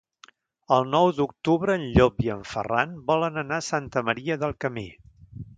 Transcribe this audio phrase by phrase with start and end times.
[0.77, 4.91] El nou d'octubre en Llop i en Ferran volen anar a Santa Maria del Camí.